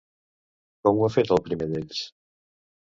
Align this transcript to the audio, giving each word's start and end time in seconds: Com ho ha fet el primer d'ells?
Com 0.87 1.03
ho 1.03 1.05
ha 1.09 1.11
fet 1.19 1.37
el 1.37 1.45
primer 1.51 1.69
d'ells? 1.75 2.05